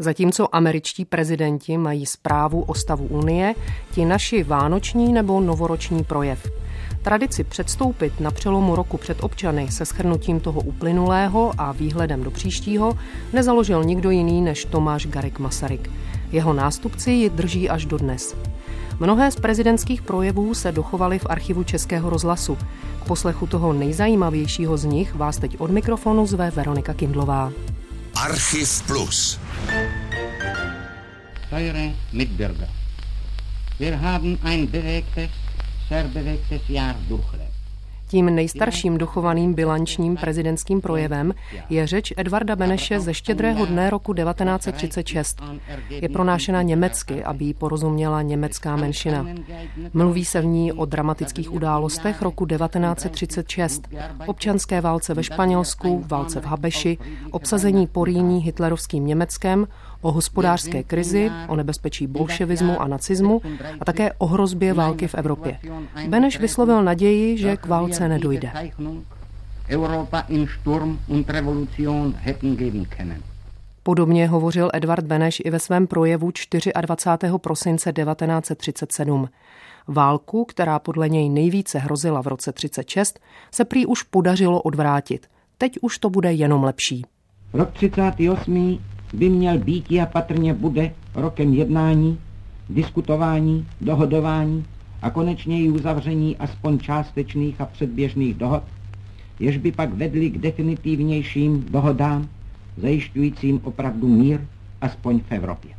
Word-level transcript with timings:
Zatímco 0.00 0.56
američtí 0.56 1.04
prezidenti 1.04 1.78
mají 1.78 2.06
zprávu 2.06 2.62
o 2.62 2.74
stavu 2.74 3.06
Unie, 3.06 3.54
ti 3.90 4.04
naši 4.04 4.42
vánoční 4.42 5.12
nebo 5.12 5.40
novoroční 5.40 6.04
projev. 6.04 6.50
Tradici 7.02 7.44
předstoupit 7.44 8.20
na 8.20 8.30
přelomu 8.30 8.76
roku 8.76 8.96
před 8.96 9.24
občany 9.24 9.70
se 9.70 9.84
schrnutím 9.84 10.40
toho 10.40 10.60
uplynulého 10.60 11.52
a 11.58 11.72
výhledem 11.72 12.24
do 12.24 12.30
příštího 12.30 12.98
nezaložil 13.32 13.84
nikdo 13.84 14.10
jiný 14.10 14.42
než 14.42 14.64
Tomáš 14.64 15.06
Garik 15.06 15.38
Masaryk. 15.38 15.90
Jeho 16.32 16.52
nástupci 16.52 17.10
ji 17.10 17.30
drží 17.30 17.70
až 17.70 17.84
dodnes. 17.84 18.36
Mnohé 19.00 19.30
z 19.30 19.36
prezidentských 19.36 20.02
projevů 20.02 20.54
se 20.54 20.72
dochovaly 20.72 21.18
v 21.18 21.26
archivu 21.30 21.64
Českého 21.64 22.10
rozhlasu. 22.10 22.58
K 23.02 23.04
poslechu 23.06 23.46
toho 23.46 23.72
nejzajímavějšího 23.72 24.76
z 24.76 24.84
nich 24.84 25.14
vás 25.14 25.38
teď 25.38 25.56
od 25.58 25.70
mikrofonu 25.70 26.26
zve 26.26 26.50
Veronika 26.50 26.94
Kindlová. 26.94 27.52
Archiv 28.14 28.82
Plus. 28.86 29.40
Teure 31.50 31.92
Mitbürger, 32.12 32.68
wir 33.78 34.00
haben 34.00 34.38
ein 34.44 34.70
bewegtes, 34.70 35.30
sehr 35.88 36.04
bewegtes 36.04 36.60
Jahr 36.68 36.94
durchlebt. 37.08 37.47
Tím 38.08 38.34
nejstarším 38.34 38.98
dochovaným 38.98 39.54
bilančním 39.54 40.16
prezidentským 40.16 40.80
projevem 40.80 41.34
je 41.70 41.86
řeč 41.86 42.12
Edvarda 42.16 42.56
Beneše 42.56 43.00
ze 43.00 43.14
štědrého 43.14 43.66
dne 43.66 43.90
roku 43.90 44.14
1936. 44.14 45.42
Je 45.90 46.08
pronášena 46.08 46.62
německy, 46.62 47.24
aby 47.24 47.44
ji 47.44 47.54
porozuměla 47.54 48.22
německá 48.22 48.76
menšina. 48.76 49.26
Mluví 49.92 50.24
se 50.24 50.40
v 50.40 50.44
ní 50.44 50.72
o 50.72 50.84
dramatických 50.84 51.52
událostech 51.52 52.22
roku 52.22 52.46
1936, 52.46 53.88
občanské 54.26 54.80
válce 54.80 55.14
ve 55.14 55.22
Španělsku, 55.22 56.04
válce 56.06 56.40
v 56.40 56.44
Habeši, 56.44 56.98
obsazení 57.30 57.86
Poríní 57.86 58.42
hitlerovským 58.42 59.06
Německem, 59.06 59.66
o 60.00 60.12
hospodářské 60.12 60.82
krizi, 60.82 61.30
o 61.48 61.56
nebezpečí 61.56 62.06
bolševismu 62.06 62.80
a 62.80 62.86
nacismu 62.86 63.42
a 63.80 63.84
také 63.84 64.12
o 64.12 64.26
hrozbě 64.26 64.74
války 64.74 65.08
v 65.08 65.14
Evropě. 65.14 65.58
Beneš 66.08 66.40
vyslovil 66.40 66.82
naději, 66.82 67.38
že 67.38 67.56
k 67.56 67.66
válce 67.66 68.08
nedojde. 68.08 68.52
Podobně 73.82 74.28
hovořil 74.28 74.70
Edvard 74.74 75.04
Beneš 75.04 75.42
i 75.44 75.50
ve 75.50 75.58
svém 75.58 75.86
projevu 75.86 76.32
24. 76.80 77.32
prosince 77.38 77.92
1937. 77.92 79.28
Válku, 79.88 80.44
která 80.44 80.78
podle 80.78 81.08
něj 81.08 81.28
nejvíce 81.28 81.78
hrozila 81.78 82.22
v 82.22 82.26
roce 82.26 82.52
36, 82.52 83.20
se 83.50 83.64
prý 83.64 83.86
už 83.86 84.02
podařilo 84.02 84.62
odvrátit. 84.62 85.26
Teď 85.58 85.78
už 85.80 85.98
to 85.98 86.10
bude 86.10 86.32
jenom 86.32 86.64
lepší. 86.64 87.04
Rok 87.52 87.70
38 87.72 88.78
by 89.12 89.28
měl 89.28 89.58
být 89.58 89.92
a 90.02 90.06
patrně 90.06 90.54
bude 90.54 90.92
rokem 91.14 91.54
jednání, 91.54 92.18
diskutování, 92.70 93.66
dohodování 93.80 94.64
a 95.02 95.10
konečně 95.10 95.62
i 95.62 95.70
uzavření 95.70 96.36
aspoň 96.36 96.78
částečných 96.78 97.60
a 97.60 97.66
předběžných 97.66 98.34
dohod, 98.34 98.62
jež 99.40 99.56
by 99.56 99.72
pak 99.72 99.94
vedly 99.94 100.30
k 100.30 100.38
definitivnějším 100.38 101.66
dohodám, 101.70 102.28
zajišťujícím 102.76 103.60
opravdu 103.64 104.08
mír, 104.08 104.40
aspoň 104.80 105.20
v 105.20 105.32
Evropě. 105.32 105.70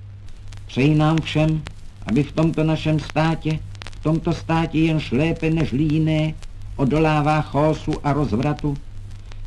Přeji 0.67 0.95
nám 0.95 1.17
všem, 1.21 1.61
aby 2.07 2.23
v 2.23 2.31
tomto 2.31 2.63
našem 2.63 2.99
státě, 2.99 3.59
v 3.99 4.03
tomto 4.03 4.33
státě 4.33 4.79
jenž 4.79 5.11
lépe 5.11 5.49
než 5.49 5.73
jiné, 5.73 6.33
odolává 6.75 7.41
chaosu 7.41 7.91
a 8.03 8.13
rozvratu, 8.13 8.77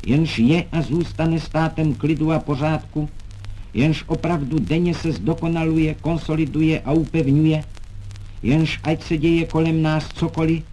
jenž 0.05 0.39
je 0.39 0.65
a 0.71 0.81
zůstane 0.81 1.39
státem 1.39 1.93
klidu 1.93 2.31
a 2.31 2.39
pořádku, 2.39 3.09
jenž 3.73 4.03
opravdu 4.07 4.59
denně 4.59 4.93
se 4.93 5.11
zdokonaluje, 5.11 5.95
konsoliduje 6.01 6.81
a 6.81 6.91
upevňuje, 6.91 7.63
jenž 8.43 8.79
ať 8.83 9.03
se 9.03 9.17
děje 9.17 9.45
kolem 9.45 9.81
nás 9.81 10.07
cokoliv, 10.07 10.63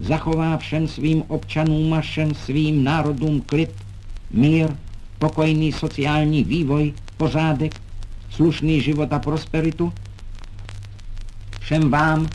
zachová 0.00 0.56
všem 0.56 0.88
svým 0.88 1.22
občanům 1.28 1.94
a 1.94 2.00
všem 2.00 2.34
svým 2.34 2.84
národům 2.84 3.40
klid, 3.40 3.70
mír, 4.30 4.68
pokojný 5.18 5.72
sociální 5.72 6.44
vývoj, 6.44 6.92
pořádek, 7.16 7.80
slušný 8.30 8.80
život 8.80 9.12
a 9.12 9.18
prosperitu. 9.18 9.92
Všem 11.60 11.90
vám, 11.90 12.28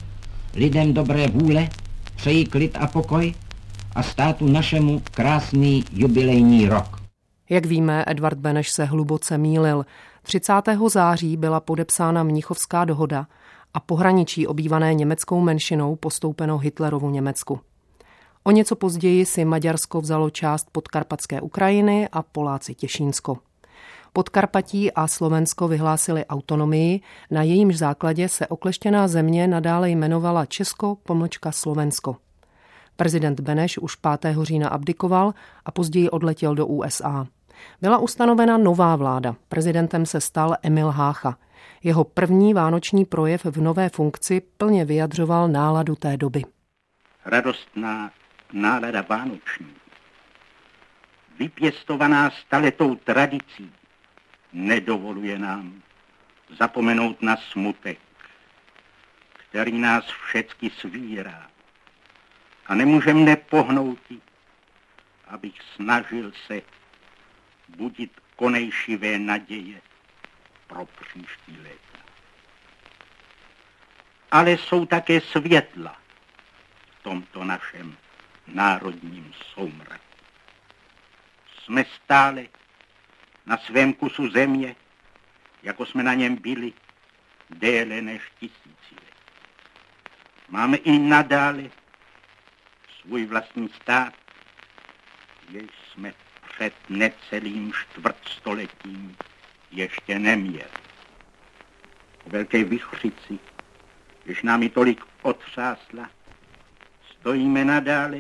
lidem 0.54 0.94
dobré 0.94 1.28
vůle, 1.28 1.70
přeji 2.16 2.46
klid 2.46 2.78
a 2.80 2.88
pokoj 2.88 3.34
a 3.96 4.04
státu 4.04 4.48
našemu 4.48 5.02
krásný 5.12 5.84
jubilejní 5.94 6.68
rok. 6.68 7.01
Jak 7.52 7.66
víme, 7.66 8.04
Edvard 8.08 8.38
Beneš 8.38 8.72
se 8.72 8.86
hluboce 8.86 9.38
mýlil. 9.38 9.86
30. 10.22 10.54
září 10.88 11.38
byla 11.38 11.60
podepsána 11.60 12.24
Mnichovská 12.24 12.86
dohoda 12.86 13.28
a 13.74 13.80
pohraničí 13.80 14.48
obývané 14.48 14.94
německou 14.94 15.42
menšinou 15.42 15.96
postoupeno 15.96 16.58
Hitlerovu 16.58 17.10
Německu. 17.10 17.60
O 18.44 18.52
něco 18.52 18.76
později 18.76 19.26
si 19.26 19.46
Maďarsko 19.46 20.02
vzalo 20.02 20.30
část 20.30 20.68
podkarpatské 20.72 21.42
Ukrajiny 21.42 22.10
a 22.12 22.22
Poláci 22.22 22.76
Těšínsko. 22.76 23.38
Podkarpatí 24.14 24.92
a 24.92 25.08
Slovensko 25.08 25.68
vyhlásili 25.68 26.26
autonomii, 26.26 27.02
na 27.32 27.44
jejímž 27.44 27.78
základě 27.78 28.30
se 28.30 28.48
okleštěná 28.48 29.08
země 29.08 29.48
nadále 29.48 29.90
jmenovala 29.90 30.46
Česko 30.46 30.98
pomlčka 31.04 31.52
Slovensko. 31.52 32.16
Prezident 32.96 33.40
Beneš 33.40 33.78
už 33.78 33.96
5. 33.96 34.36
října 34.42 34.70
abdikoval 34.70 35.34
a 35.66 35.72
později 35.72 36.10
odletěl 36.10 36.56
do 36.56 36.68
USA. 36.68 37.28
Byla 37.82 37.98
ustanovena 37.98 38.58
nová 38.58 38.96
vláda. 38.96 39.36
Prezidentem 39.50 40.06
se 40.06 40.22
stal 40.22 40.56
Emil 40.64 40.90
Hácha. 40.90 41.38
Jeho 41.84 42.04
první 42.04 42.54
vánoční 42.54 43.06
projev 43.06 43.46
v 43.46 43.62
nové 43.62 43.90
funkci 43.90 44.42
plně 44.58 44.86
vyjadřoval 44.86 45.48
náladu 45.48 45.96
té 45.96 46.18
doby. 46.18 46.44
Radostná 47.26 48.12
nálada 48.54 49.06
vánoční, 49.10 49.76
vypěstovaná 51.40 52.30
staletou 52.30 52.96
tradicí, 52.96 53.72
nedovoluje 54.54 55.40
nám 55.40 55.82
zapomenout 56.60 57.22
na 57.22 57.38
smutek, 57.38 58.00
který 59.34 59.80
nás 59.80 60.06
všecky 60.06 60.70
svírá. 60.70 61.48
A 62.68 62.76
nemůžem 62.76 63.26
nepohnout, 63.26 64.00
abych 65.28 65.54
snažil 65.76 66.32
se 66.48 66.62
budit 67.78 68.12
konejšivé 68.36 69.20
naděje 69.20 69.82
pro 70.68 70.86
příští 70.86 71.58
léta. 71.58 72.00
Ale 74.32 74.52
jsou 74.52 74.86
také 74.86 75.22
světla 75.22 75.98
v 77.00 77.04
tomto 77.04 77.44
našem 77.44 77.98
národním 78.48 79.34
soumraku. 79.54 80.04
Jsme 81.64 81.86
stále 82.04 82.46
na 83.46 83.58
svém 83.58 83.94
kusu 83.94 84.30
země, 84.30 84.76
jako 85.64 85.86
jsme 85.86 86.04
na 86.04 86.14
něm 86.14 86.36
byli 86.36 86.74
déle 87.50 88.02
než 88.02 88.22
tisíci 88.40 88.96
let. 88.96 89.16
Máme 90.50 90.78
i 90.78 91.00
nadále 91.00 91.70
svůj 93.02 93.26
vlastní 93.26 93.70
stát, 93.70 94.14
jež 95.50 95.70
jsme 95.92 96.14
před 96.62 96.74
necelým 96.90 97.72
čtvrtstoletím 97.74 99.16
ještě 99.72 100.20
neměl. 100.20 100.68
O 102.26 102.30
velké 102.30 102.64
vychřici, 102.64 103.40
když 104.24 104.44
nám 104.44 104.64
i 104.64 104.70
tolik 104.70 105.02
otřásla, 105.22 106.10
stojíme 107.12 107.66
nadále 107.66 108.20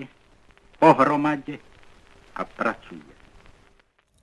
pohromadě 0.80 1.60
a 2.36 2.44
pracujeme. 2.44 3.14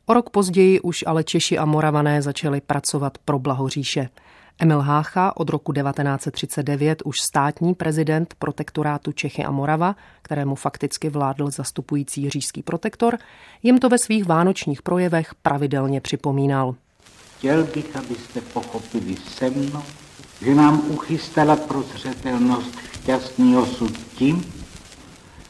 O 0.06 0.14
rok 0.14 0.30
později 0.30 0.80
už 0.80 1.04
ale 1.06 1.24
Češi 1.24 1.58
a 1.58 1.64
Moravané 1.64 2.22
začali 2.22 2.60
pracovat 2.60 3.18
pro 3.18 3.38
blaho 3.38 3.68
říše. 3.68 4.08
Emil 4.60 4.80
Hácha, 4.80 5.36
od 5.36 5.50
roku 5.50 5.72
1939 5.72 7.02
už 7.04 7.20
státní 7.20 7.74
prezident 7.74 8.34
protektorátu 8.38 9.12
Čechy 9.12 9.44
a 9.44 9.50
Morava, 9.50 9.96
kterému 10.22 10.54
fakticky 10.54 11.08
vládl 11.08 11.50
zastupující 11.50 12.30
říšský 12.30 12.62
protektor, 12.62 13.18
jim 13.62 13.78
to 13.78 13.88
ve 13.88 13.98
svých 13.98 14.26
vánočních 14.26 14.82
projevech 14.82 15.34
pravidelně 15.34 16.00
připomínal. 16.00 16.74
Chtěl 17.38 17.64
bych, 17.64 17.96
abyste 17.96 18.40
pochopili 18.40 19.16
se 19.16 19.50
mnou, 19.50 19.82
že 20.42 20.54
nám 20.54 20.82
uchystala 20.90 21.56
prozřetelnost 21.56 22.78
šťastný 23.02 23.56
osud 23.56 23.92
tím, 24.16 24.52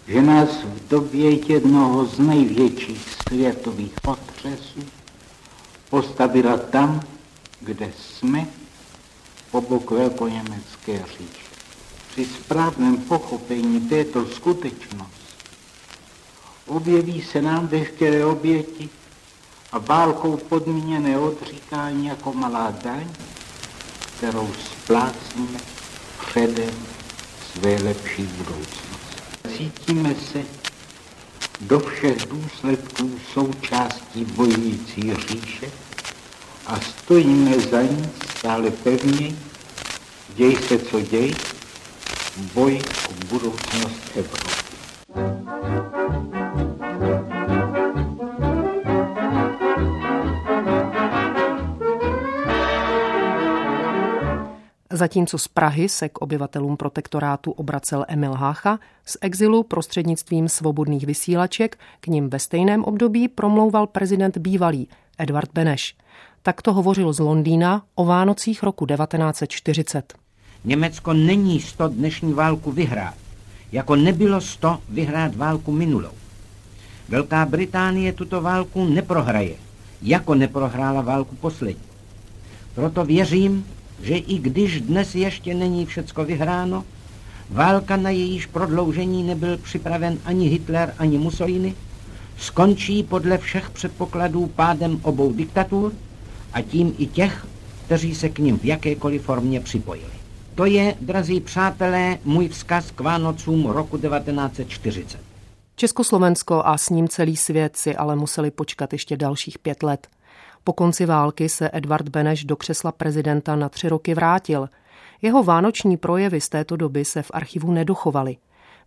že 0.06 0.22
nás 0.22 0.48
v 0.64 0.88
době 0.88 1.52
jednoho 1.52 2.06
z 2.06 2.18
největších 2.18 3.16
světových 3.28 3.94
otřesů 4.06 4.80
postavila 5.90 6.56
tam, 6.56 7.00
kde 7.60 7.92
jsme 7.98 8.46
po 9.50 9.60
boku 9.60 9.94
velkoněmecké 9.94 11.04
říše. 11.18 11.48
Při 12.10 12.24
správném 12.24 12.96
pochopení 12.96 13.80
této 13.80 14.26
skutečnosti 14.26 15.18
objeví 16.66 17.22
se 17.22 17.42
nám 17.42 17.66
veškeré 17.66 18.24
oběti 18.24 18.88
a 19.72 19.78
válkou 19.78 20.36
podmíněné 20.36 21.18
odříkání 21.18 22.06
jako 22.06 22.32
malá 22.32 22.74
daň, 22.84 23.08
kterou 24.16 24.48
splácíme 24.72 25.58
předem 26.26 26.86
své 27.52 27.76
lepší 27.82 28.22
budoucnosti. 28.22 28.88
Cítíme 29.56 30.14
se 30.32 30.42
do 31.60 31.80
všech 31.80 32.16
důsledků 32.16 33.10
součástí 33.32 34.24
bojující 34.24 35.14
říše 35.14 35.70
a 36.68 36.80
stojíme 36.80 37.60
za 37.60 37.82
ní 37.82 38.10
stále 38.38 38.70
pevněji, 38.70 39.38
děj 40.34 40.56
se 40.56 40.78
co 40.78 41.00
děj, 41.00 41.34
boj 42.54 42.80
o 43.08 43.26
budoucnost 43.28 44.16
Evropy. 44.16 44.58
Zatímco 54.90 55.38
z 55.38 55.48
Prahy 55.48 55.88
se 55.88 56.08
k 56.08 56.18
obyvatelům 56.18 56.76
protektorátu 56.76 57.50
obracel 57.50 58.04
Emil 58.08 58.32
Hácha, 58.32 58.78
z 59.04 59.16
exilu 59.20 59.62
prostřednictvím 59.62 60.48
svobodných 60.48 61.06
vysílaček 61.06 61.78
k 62.00 62.06
ním 62.06 62.30
ve 62.30 62.38
stejném 62.38 62.84
období 62.84 63.28
promlouval 63.28 63.86
prezident 63.86 64.38
bývalý 64.38 64.88
Edvard 65.18 65.50
Beneš. 65.52 65.96
Takto 66.42 66.72
hovořil 66.72 67.12
z 67.12 67.18
Londýna 67.18 67.82
o 67.94 68.04
Vánocích 68.04 68.62
roku 68.62 68.86
1940. 68.86 70.14
Německo 70.64 71.12
není 71.12 71.60
sto 71.60 71.88
dnešní 71.88 72.32
válku 72.32 72.72
vyhrát, 72.72 73.14
jako 73.72 73.96
nebylo 73.96 74.40
sto 74.40 74.78
vyhrát 74.88 75.36
válku 75.36 75.72
minulou. 75.72 76.10
Velká 77.08 77.46
Británie 77.46 78.12
tuto 78.12 78.40
válku 78.40 78.84
neprohraje, 78.84 79.54
jako 80.02 80.34
neprohrála 80.34 81.00
válku 81.00 81.36
poslední. 81.36 81.82
Proto 82.74 83.04
věřím, 83.04 83.66
že 84.02 84.16
i 84.16 84.38
když 84.38 84.80
dnes 84.80 85.14
ještě 85.14 85.54
není 85.54 85.86
všecko 85.86 86.24
vyhráno, 86.24 86.84
válka 87.50 87.96
na 87.96 88.10
jejíž 88.10 88.46
prodloužení 88.46 89.22
nebyl 89.22 89.56
připraven 89.56 90.18
ani 90.24 90.48
Hitler, 90.48 90.94
ani 90.98 91.18
Mussolini, 91.18 91.74
skončí 92.38 93.02
podle 93.02 93.38
všech 93.38 93.70
předpokladů 93.70 94.46
pádem 94.46 95.00
obou 95.02 95.32
diktatur 95.32 95.92
a 96.52 96.62
tím 96.62 96.94
i 96.98 97.06
těch, 97.06 97.46
kteří 97.84 98.14
se 98.14 98.28
k 98.28 98.38
ním 98.38 98.58
v 98.58 98.64
jakékoliv 98.64 99.22
formě 99.22 99.60
připojili. 99.60 100.12
To 100.54 100.64
je, 100.64 100.94
drazí 101.00 101.40
přátelé, 101.40 102.18
můj 102.24 102.48
vzkaz 102.48 102.90
k 102.90 103.00
Vánocům 103.00 103.66
roku 103.66 103.98
1940. 103.98 105.20
Československo 105.76 106.62
a 106.64 106.78
s 106.78 106.90
ním 106.90 107.08
celý 107.08 107.36
svět 107.36 107.76
si 107.76 107.96
ale 107.96 108.16
museli 108.16 108.50
počkat 108.50 108.92
ještě 108.92 109.16
dalších 109.16 109.58
pět 109.58 109.82
let. 109.82 110.08
Po 110.64 110.72
konci 110.72 111.06
války 111.06 111.48
se 111.48 111.70
Edvard 111.72 112.08
Beneš 112.08 112.44
do 112.44 112.56
křesla 112.56 112.92
prezidenta 112.92 113.56
na 113.56 113.68
tři 113.68 113.88
roky 113.88 114.14
vrátil. 114.14 114.68
Jeho 115.22 115.42
vánoční 115.42 115.96
projevy 115.96 116.40
z 116.40 116.48
této 116.48 116.76
doby 116.76 117.04
se 117.04 117.22
v 117.22 117.30
archivu 117.34 117.72
nedochovaly. 117.72 118.36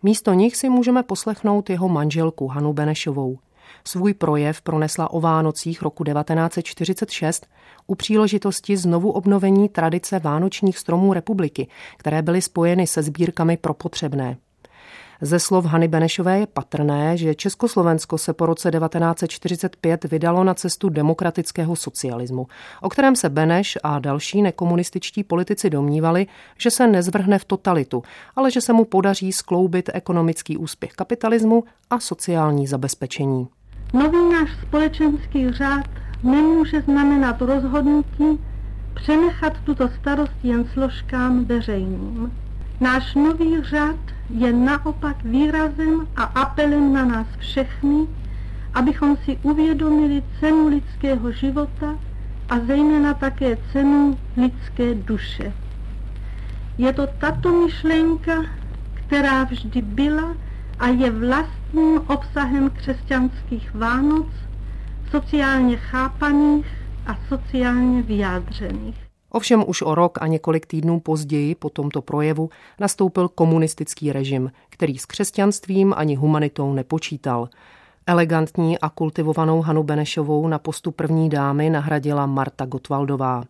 Místo 0.04 0.34
nich 0.34 0.56
si 0.56 0.70
můžeme 0.70 1.04
poslechnout 1.04 1.70
jeho 1.70 1.90
manželku 1.90 2.48
Hanu 2.48 2.74
Benešovou. 2.74 3.40
Svůj 3.88 4.14
projev 4.14 4.62
pronesla 4.62 5.12
o 5.12 5.20
Vánocích 5.20 5.82
roku 5.82 6.04
1946 6.04 7.48
u 7.88 7.96
příležitosti 7.96 8.78
znovu 8.78 9.12
obnovení 9.12 9.70
tradice 9.70 10.20
vánočních 10.20 10.78
stromů 10.78 11.14
republiky, 11.14 11.68
které 11.98 12.22
byly 12.22 12.42
spojeny 12.42 12.88
se 12.88 13.04
sbírkami 13.04 13.58
pro 13.58 13.74
potřebné. 13.74 14.38
Ze 15.24 15.40
slov 15.40 15.66
Hany 15.66 15.88
Benešové 15.88 16.40
je 16.40 16.48
patrné, 16.48 17.18
že 17.18 17.36
Československo 17.36 18.18
se 18.18 18.34
po 18.34 18.46
roce 18.46 18.72
1945 18.72 20.04
vydalo 20.04 20.44
na 20.44 20.54
cestu 20.54 20.90
demokratického 20.90 21.76
socialismu, 21.76 22.48
o 22.82 22.90
kterém 22.90 23.16
se 23.16 23.30
Beneš 23.30 23.78
a 23.84 24.00
další 24.00 24.42
nekomunističtí 24.42 25.24
politici 25.24 25.70
domnívali, 25.70 26.28
že 26.58 26.72
se 26.72 26.88
nezvrhne 26.88 27.40
v 27.40 27.46
totalitu, 27.46 28.04
ale 28.36 28.52
že 28.52 28.62
se 28.62 28.74
mu 28.74 28.86
podaří 28.86 29.32
skloubit 29.32 29.90
ekonomický 29.94 30.58
úspěch 30.58 30.92
kapitalismu 30.92 31.64
a 31.90 32.00
sociální 32.00 32.68
zabezpečení. 32.68 33.48
Nový 33.94 34.34
náš 34.34 34.52
společenský 34.62 35.52
řád 35.52 35.90
nemůže 36.24 36.82
znamenat 36.82 37.42
rozhodnutí 37.42 38.40
přenechat 38.94 39.54
tuto 39.64 39.90
starost 39.90 40.36
jen 40.44 40.66
složkám 40.66 41.46
veřejným. 41.46 42.32
Náš 42.80 43.16
nový 43.16 43.64
řád 43.64 44.00
je 44.30 44.54
naopak 44.54 45.24
výrazem 45.24 46.08
a 46.16 46.24
apelem 46.24 46.94
na 46.94 47.06
nás 47.06 47.28
všechny, 47.38 48.08
abychom 48.74 49.18
si 49.18 49.38
uvědomili 49.44 50.24
cenu 50.40 50.68
lidského 50.68 51.32
života 51.32 51.96
a 52.50 52.60
zejména 52.60 53.14
také 53.14 53.58
cenu 53.72 54.18
lidské 54.38 54.96
duše. 54.96 55.54
Je 56.78 56.94
to 56.94 57.08
tato 57.08 57.52
myšlenka, 57.66 58.46
která 58.94 59.44
vždy 59.44 59.82
byla 59.82 60.36
a 60.82 60.88
je 60.88 61.12
vlastním 61.12 62.02
obsahem 62.08 62.70
křesťanských 62.70 63.76
Vánoc, 63.76 64.28
sociálně 65.12 65.78
chápaných 65.78 66.66
a 67.08 67.18
sociálně 67.28 68.02
vyjádřených. 68.02 68.96
Ovšem 69.30 69.64
už 69.68 69.82
o 69.82 69.96
rok 69.96 70.18
a 70.22 70.28
několik 70.28 70.66
týdnů 70.66 71.00
později 71.00 71.56
po 71.56 71.70
tomto 71.70 72.02
projevu 72.02 72.50
nastoupil 72.80 73.28
komunistický 73.30 74.12
režim, 74.12 74.52
který 74.70 74.98
s 74.98 75.06
křesťanstvím 75.06 75.94
ani 75.98 76.16
humanitou 76.16 76.74
nepočítal. 76.74 77.50
Elegantní 78.08 78.80
a 78.80 78.90
kultivovanou 78.90 79.62
Hanu 79.62 79.84
Benešovou 79.84 80.48
na 80.48 80.60
postu 80.60 80.92
první 80.92 81.30
dámy 81.30 81.70
nahradila 81.70 82.26
Marta 82.26 82.66
Gotwaldová. 82.66 83.44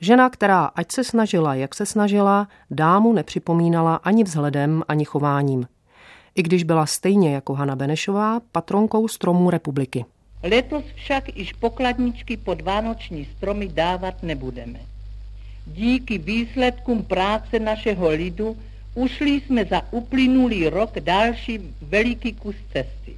Žena, 0.00 0.30
která 0.30 0.64
ať 0.64 0.92
se 0.92 1.04
snažila, 1.04 1.54
jak 1.54 1.74
se 1.74 1.86
snažila, 1.86 2.48
dámu 2.70 3.12
nepřipomínala 3.12 3.96
ani 3.96 4.24
vzhledem, 4.24 4.82
ani 4.88 5.04
chováním. 5.04 5.66
I 6.36 6.42
když 6.42 6.64
byla 6.64 6.86
stejně 6.86 7.34
jako 7.34 7.54
Hana 7.54 7.76
Benešová 7.76 8.40
patronkou 8.52 9.08
stromů 9.08 9.50
republiky. 9.50 10.04
Letos 10.42 10.84
však 10.94 11.36
již 11.36 11.52
pokladničky 11.52 12.36
pod 12.36 12.60
vánoční 12.60 13.24
stromy 13.36 13.68
dávat 13.68 14.22
nebudeme. 14.22 14.80
Díky 15.66 16.18
výsledkům 16.18 17.02
práce 17.02 17.58
našeho 17.58 18.08
lidu 18.08 18.56
ušli 18.94 19.30
jsme 19.30 19.64
za 19.64 19.92
uplynulý 19.92 20.68
rok 20.68 21.00
další 21.00 21.60
veliký 21.82 22.32
kus 22.32 22.56
cesty. 22.72 23.16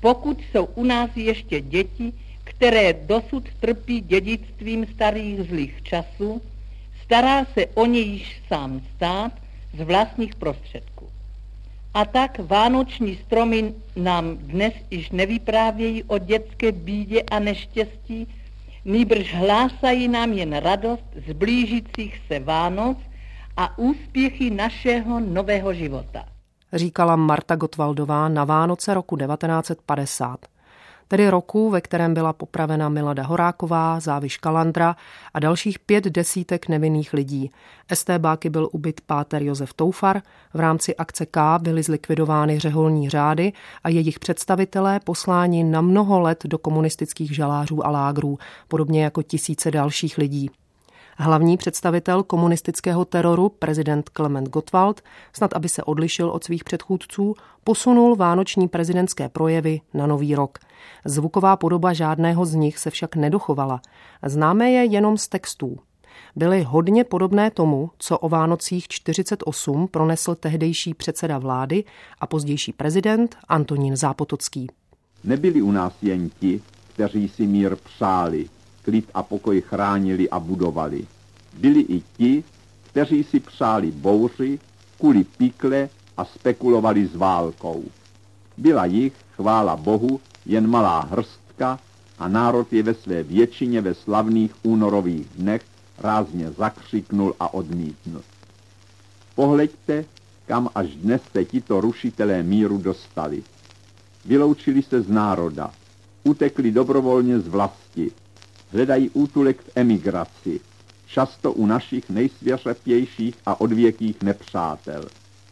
Pokud 0.00 0.40
jsou 0.40 0.64
u 0.64 0.84
nás 0.84 1.10
ještě 1.16 1.60
děti, 1.60 2.12
které 2.44 2.92
dosud 2.92 3.48
trpí 3.60 4.00
dědictvím 4.00 4.86
starých 4.86 5.42
zlých 5.42 5.82
časů, 5.82 6.42
stará 7.04 7.44
se 7.44 7.66
o 7.66 7.86
ně 7.86 8.00
již 8.00 8.42
sám 8.48 8.80
stát 8.96 9.32
z 9.78 9.80
vlastních 9.80 10.34
prostředků. 10.34 11.08
A 11.94 12.04
tak 12.04 12.38
vánoční 12.38 13.16
stromy 13.16 13.74
nám 13.96 14.36
dnes 14.36 14.74
již 14.90 15.10
nevyprávějí 15.10 16.04
o 16.04 16.18
dětské 16.18 16.72
bídě 16.72 17.22
a 17.22 17.38
neštěstí, 17.38 18.28
nýbrž 18.84 19.34
hlásají 19.34 20.08
nám 20.08 20.32
jen 20.32 20.56
radost 20.56 21.04
z 21.28 21.32
blížících 21.32 22.20
se 22.26 22.38
Vánoc 22.38 22.98
a 23.56 23.78
úspěchy 23.78 24.50
našeho 24.50 25.20
nového 25.20 25.74
života. 25.74 26.24
Říkala 26.72 27.16
Marta 27.16 27.56
Gotwaldová 27.56 28.28
na 28.28 28.44
Vánoce 28.44 28.94
roku 28.94 29.16
1950 29.16 30.51
tedy 31.12 31.28
roku, 31.28 31.70
ve 31.70 31.80
kterém 31.80 32.14
byla 32.14 32.32
popravena 32.32 32.88
Milada 32.88 33.22
Horáková, 33.22 34.00
Záviš 34.00 34.36
Kalandra 34.36 34.96
a 35.34 35.40
dalších 35.40 35.78
pět 35.78 36.04
desítek 36.04 36.68
nevinných 36.68 37.12
lidí. 37.12 37.50
STBáky 37.94 38.50
byl 38.50 38.68
ubyt 38.72 39.00
páter 39.00 39.42
Josef 39.42 39.74
Toufar, 39.74 40.22
v 40.54 40.60
rámci 40.60 40.96
akce 40.96 41.26
K 41.26 41.58
byly 41.58 41.82
zlikvidovány 41.82 42.58
řeholní 42.58 43.08
řády 43.08 43.52
a 43.84 43.88
jejich 43.88 44.18
představitelé 44.18 45.00
posláni 45.00 45.64
na 45.64 45.80
mnoho 45.80 46.20
let 46.20 46.44
do 46.44 46.58
komunistických 46.58 47.34
žalářů 47.34 47.86
a 47.86 47.90
lágrů, 47.90 48.38
podobně 48.68 49.04
jako 49.04 49.22
tisíce 49.22 49.70
dalších 49.70 50.18
lidí. 50.18 50.50
Hlavní 51.16 51.56
představitel 51.56 52.22
komunistického 52.22 53.04
teroru, 53.04 53.48
prezident 53.48 54.08
Klement 54.08 54.48
Gottwald, 54.48 55.00
snad 55.32 55.54
aby 55.54 55.68
se 55.68 55.82
odlišil 55.82 56.30
od 56.30 56.44
svých 56.44 56.64
předchůdců, 56.64 57.34
posunul 57.64 58.16
vánoční 58.16 58.68
prezidentské 58.68 59.28
projevy 59.28 59.80
na 59.94 60.06
nový 60.06 60.34
rok. 60.34 60.58
Zvuková 61.04 61.56
podoba 61.56 61.92
žádného 61.92 62.46
z 62.46 62.54
nich 62.54 62.78
se 62.78 62.90
však 62.90 63.16
nedochovala. 63.16 63.80
Známe 64.24 64.70
je 64.70 64.84
jenom 64.84 65.18
z 65.18 65.28
textů. 65.28 65.78
Byly 66.36 66.62
hodně 66.62 67.04
podobné 67.04 67.50
tomu, 67.50 67.90
co 67.98 68.18
o 68.18 68.28
Vánocích 68.28 68.88
48 68.88 69.88
pronesl 69.88 70.34
tehdejší 70.34 70.94
předseda 70.94 71.38
vlády 71.38 71.84
a 72.20 72.26
pozdější 72.26 72.72
prezident 72.72 73.36
Antonín 73.48 73.96
Zápotocký. 73.96 74.66
Nebyli 75.24 75.62
u 75.62 75.70
nás 75.70 75.92
jen 76.02 76.30
ti, 76.40 76.62
kteří 76.94 77.28
si 77.28 77.46
mír 77.46 77.76
přáli, 77.76 78.48
klid 78.84 79.10
a 79.14 79.22
pokoj 79.22 79.60
chránili 79.60 80.30
a 80.30 80.40
budovali. 80.40 81.06
Byli 81.58 81.80
i 81.80 82.02
ti, 82.16 82.44
kteří 82.90 83.24
si 83.24 83.40
přáli 83.40 83.90
bouři, 83.90 84.58
kuli 84.98 85.24
pikle 85.24 85.88
a 86.16 86.24
spekulovali 86.24 87.06
s 87.06 87.16
válkou. 87.16 87.84
Byla 88.56 88.84
jich, 88.84 89.12
chvála 89.36 89.76
Bohu, 89.76 90.20
jen 90.46 90.70
malá 90.70 91.00
hrstka 91.00 91.78
a 92.18 92.28
národ 92.28 92.72
je 92.72 92.82
ve 92.82 92.94
své 92.94 93.22
většině 93.22 93.80
ve 93.80 93.94
slavných 93.94 94.54
únorových 94.62 95.26
dnech 95.36 95.62
rázně 95.98 96.50
zakřiknul 96.50 97.34
a 97.40 97.54
odmítnul. 97.54 98.22
Pohleďte, 99.34 100.04
kam 100.46 100.68
až 100.74 100.88
dnes 100.94 101.22
se 101.32 101.44
tito 101.44 101.80
rušitelé 101.80 102.42
míru 102.42 102.78
dostali. 102.78 103.42
Vyloučili 104.24 104.82
se 104.82 105.02
z 105.02 105.08
národa, 105.08 105.70
utekli 106.24 106.72
dobrovolně 106.72 107.40
z 107.40 107.48
vlasti, 107.48 108.10
hledají 108.72 109.10
útulek 109.10 109.62
v 109.62 109.70
emigraci, 109.74 110.60
často 111.06 111.52
u 111.52 111.66
našich 111.66 112.10
nejsvěřepějších 112.10 113.34
a 113.46 113.60
odvěkých 113.60 114.22
nepřátel. 114.22 115.04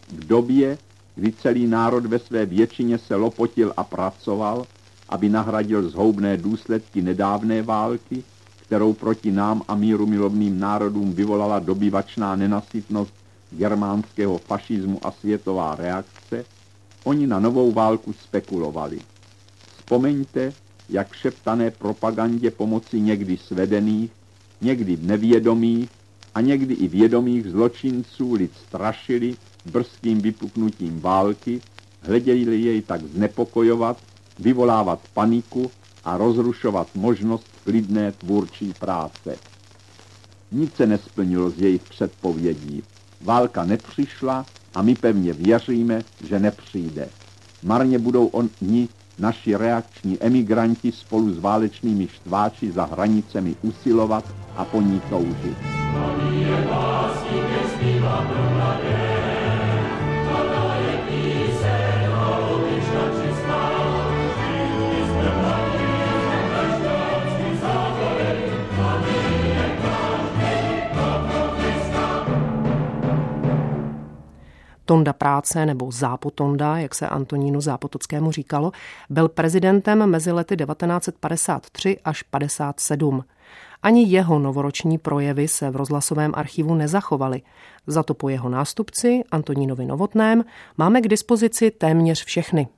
V 0.09 0.27
době, 0.27 0.79
kdy 1.15 1.33
celý 1.33 1.67
národ 1.67 2.07
ve 2.07 2.19
své 2.19 2.47
většině 2.47 2.99
se 2.99 3.15
lopotil 3.15 3.73
a 3.77 3.85
pracoval, 3.85 4.67
aby 5.09 5.29
nahradil 5.29 5.89
zhoubné 5.89 6.37
důsledky 6.37 7.03
nedávné 7.03 7.62
války, 7.62 8.25
kterou 8.62 8.93
proti 8.93 9.33
nám 9.33 9.62
a 9.69 9.75
míru 9.75 10.07
milovným 10.07 10.61
národům 10.61 11.12
vyvolala 11.12 11.59
dobyvačná 11.59 12.37
nenasytnost 12.37 13.15
germánského 13.50 14.39
fašismu 14.39 14.99
a 15.03 15.11
světová 15.11 15.75
reakce, 15.75 16.45
oni 17.05 17.27
na 17.27 17.41
novou 17.41 17.73
válku 17.73 18.12
spekulovali. 18.12 19.00
Vzpomeňte, 19.77 20.53
jak 20.90 21.14
šeptané 21.14 21.70
propagandě 21.70 22.50
pomoci 22.50 23.00
někdy 23.00 23.37
svedených, 23.37 24.11
někdy 24.61 24.99
nevědomých 25.02 25.88
a 26.35 26.40
někdy 26.40 26.75
i 26.75 26.88
vědomých 26.88 27.47
zločinců 27.47 28.35
lid 28.35 28.50
strašili 28.66 29.37
brzkým 29.73 30.20
vypuknutím 30.20 31.00
války, 31.00 31.61
hleděli 32.00 32.61
jej 32.61 32.82
tak 32.82 33.04
znepokojovat, 33.04 33.97
vyvolávat 34.38 35.00
paniku 35.14 35.70
a 36.04 36.16
rozrušovat 36.16 36.88
možnost 36.94 37.47
klidné 37.64 38.12
tvůrčí 38.12 38.75
práce. 38.78 39.37
Nic 40.52 40.75
se 40.75 40.87
nesplnilo 40.87 41.50
z 41.50 41.59
jejich 41.59 41.82
předpovědí. 41.82 42.82
Válka 43.20 43.64
nepřišla 43.64 44.47
a 44.75 44.82
my 44.82 44.94
pevně 44.94 45.32
věříme, 45.32 46.02
že 46.25 46.38
nepřijde. 46.38 47.09
Marně 47.62 47.99
budou 47.99 48.26
oni, 48.26 48.88
naši 49.21 49.57
reakční 49.57 50.19
emigranti, 50.21 50.93
spolu 50.93 51.33
s 51.33 51.39
válečnými 51.39 52.09
štváči 52.09 52.73
za 52.73 52.85
hranicemi 52.85 53.55
usilovat 53.62 54.25
a 54.57 54.65
po 54.65 54.81
ní 54.81 55.00
toužit. 55.11 55.57
Tonda 74.90 75.12
práce 75.12 75.66
nebo 75.66 75.90
Zápotonda, 75.90 76.78
jak 76.78 76.94
se 76.94 77.09
Antonínu 77.09 77.61
Zápotockému 77.61 78.32
říkalo, 78.32 78.73
byl 79.11 79.28
prezidentem 79.28 80.06
mezi 80.06 80.32
lety 80.32 80.56
1953 80.56 81.99
až 82.04 82.23
57. 82.23 83.25
Ani 83.82 84.04
jeho 84.09 84.38
novoroční 84.38 84.99
projevy 84.99 85.49
se 85.49 85.70
v 85.70 85.76
rozhlasovém 85.76 86.32
archivu 86.35 86.75
nezachovaly. 86.75 87.42
Za 87.87 88.02
to 88.02 88.14
po 88.14 88.28
jeho 88.28 88.49
nástupci, 88.49 89.23
Antonínovi 89.30 89.87
Novotném, 89.87 90.44
máme 90.78 91.00
k 91.00 91.09
dispozici 91.09 91.70
téměř 91.70 92.25
všechny. 92.25 92.68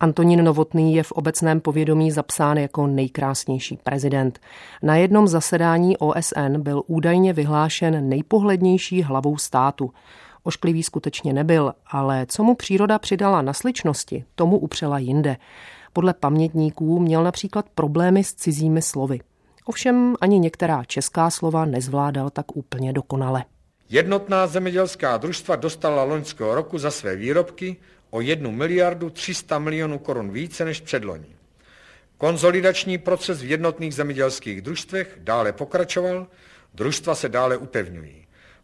Antonín 0.00 0.44
Novotný 0.44 0.94
je 0.94 1.02
v 1.02 1.12
obecném 1.12 1.60
povědomí 1.60 2.10
zapsán 2.10 2.58
jako 2.58 2.86
nejkrásnější 2.86 3.78
prezident. 3.82 4.40
Na 4.82 4.96
jednom 4.96 5.28
zasedání 5.28 5.96
OSN 5.96 6.58
byl 6.58 6.82
údajně 6.86 7.32
vyhlášen 7.32 8.08
nejpohlednější 8.08 9.02
hlavou 9.02 9.36
státu. 9.36 9.90
Ošklivý 10.44 10.82
skutečně 10.82 11.32
nebyl, 11.32 11.72
ale 11.86 12.26
co 12.26 12.42
mu 12.42 12.54
příroda 12.54 12.98
přidala 12.98 13.42
na 13.42 13.52
sličnosti, 13.52 14.24
tomu 14.34 14.58
upřela 14.58 14.98
jinde. 14.98 15.36
Podle 15.92 16.14
pamětníků 16.14 16.98
měl 16.98 17.24
například 17.24 17.66
problémy 17.74 18.24
s 18.24 18.34
cizími 18.34 18.82
slovy. 18.82 19.20
Ovšem 19.64 20.16
ani 20.20 20.38
některá 20.38 20.84
česká 20.84 21.30
slova 21.30 21.64
nezvládal 21.64 22.30
tak 22.30 22.56
úplně 22.56 22.92
dokonale. 22.92 23.44
Jednotná 23.88 24.46
zemědělská 24.46 25.16
družstva 25.16 25.56
dostala 25.56 26.04
loňského 26.04 26.54
roku 26.54 26.78
za 26.78 26.90
své 26.90 27.16
výrobky 27.16 27.76
o 28.10 28.20
1 28.20 28.50
miliardu 28.50 29.10
300 29.10 29.58
milionů 29.58 29.98
korun 29.98 30.30
více 30.30 30.64
než 30.64 30.80
předloni. 30.80 31.26
Konzolidační 32.18 32.98
proces 32.98 33.42
v 33.42 33.50
jednotných 33.50 33.94
zemědělských 33.94 34.62
družstvech 34.62 35.18
dále 35.20 35.52
pokračoval, 35.52 36.26
družstva 36.74 37.14
se 37.14 37.28
dále 37.28 37.56
upevňují. 37.56 38.21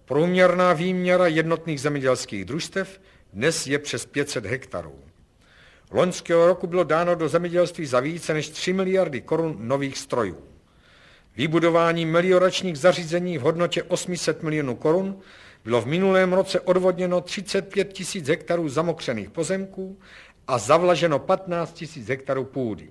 Průměrná 0.08 0.72
výměra 0.72 1.26
jednotných 1.26 1.80
zemědělských 1.80 2.44
družstev 2.44 3.00
dnes 3.32 3.66
je 3.66 3.78
přes 3.78 4.06
500 4.06 4.46
hektarů. 4.46 4.94
Loňského 5.90 6.46
roku 6.46 6.66
bylo 6.66 6.84
dáno 6.84 7.14
do 7.14 7.28
zemědělství 7.28 7.86
za 7.86 8.00
více 8.00 8.34
než 8.34 8.48
3 8.48 8.72
miliardy 8.72 9.20
korun 9.20 9.56
nových 9.60 9.98
strojů. 9.98 10.38
Vybudování 11.36 12.06
melioračních 12.06 12.78
zařízení 12.78 13.38
v 13.38 13.40
hodnotě 13.40 13.82
800 13.82 14.42
milionů 14.42 14.76
korun 14.76 15.20
bylo 15.64 15.80
v 15.80 15.86
minulém 15.86 16.32
roce 16.32 16.60
odvodněno 16.60 17.20
35 17.20 17.92
tisíc 17.92 18.28
hektarů 18.28 18.68
zamokřených 18.68 19.30
pozemků 19.30 19.98
a 20.46 20.58
zavlaženo 20.58 21.18
15 21.18 21.72
tisíc 21.72 22.08
hektarů 22.08 22.44
půdy. 22.44 22.88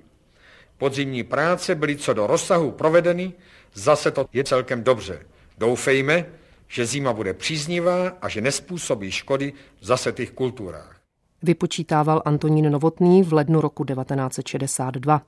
Podzimní 0.77 1.23
práce 1.23 1.75
byly 1.75 1.95
co 1.95 2.13
do 2.13 2.27
rozsahu 2.27 2.71
provedeny, 2.71 3.33
zase 3.73 4.11
to 4.11 4.25
je 4.33 4.43
celkem 4.43 4.83
dobře. 4.83 5.19
Doufejme, 5.57 6.25
že 6.67 6.85
zima 6.85 7.13
bude 7.13 7.33
příznivá 7.33 8.07
a 8.21 8.29
že 8.29 8.41
nespůsobí 8.41 9.11
škody 9.11 9.53
v 9.81 9.85
zasetých 9.85 10.31
kulturách. 10.31 11.01
Vypočítával 11.41 12.21
Antonín 12.25 12.71
Novotný 12.71 13.23
v 13.23 13.33
lednu 13.33 13.61
roku 13.61 13.85
1962. 13.85 15.21